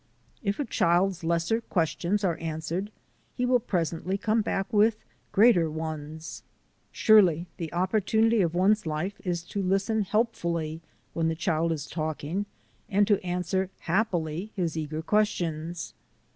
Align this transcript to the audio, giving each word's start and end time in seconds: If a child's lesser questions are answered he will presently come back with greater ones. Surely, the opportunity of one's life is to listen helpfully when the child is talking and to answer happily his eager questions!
If 0.41 0.59
a 0.59 0.65
child's 0.65 1.23
lesser 1.23 1.61
questions 1.61 2.23
are 2.23 2.35
answered 2.39 2.91
he 3.35 3.45
will 3.45 3.59
presently 3.59 4.17
come 4.17 4.41
back 4.41 4.73
with 4.73 4.97
greater 5.31 5.69
ones. 5.69 6.41
Surely, 6.91 7.45
the 7.57 7.71
opportunity 7.71 8.41
of 8.41 8.55
one's 8.55 8.87
life 8.87 9.21
is 9.23 9.43
to 9.43 9.61
listen 9.61 10.01
helpfully 10.01 10.81
when 11.13 11.27
the 11.27 11.35
child 11.35 11.71
is 11.71 11.85
talking 11.85 12.47
and 12.89 13.05
to 13.05 13.23
answer 13.23 13.69
happily 13.81 14.51
his 14.55 14.75
eager 14.75 15.03
questions! 15.03 15.93